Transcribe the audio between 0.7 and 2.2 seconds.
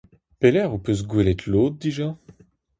ho peus gwelet lod dija?